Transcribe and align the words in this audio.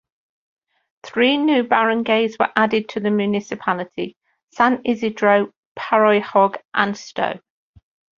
Three 1.03 1.37
new 1.37 1.63
barangays 1.63 2.33
were 2.39 2.49
added 2.55 2.89
to 2.89 2.99
the 2.99 3.11
municipality: 3.11 4.17
San 4.51 4.81
Isidro, 4.83 5.51
Paroyhog, 5.77 6.57
and 6.73 6.97
Sto. 6.97 7.39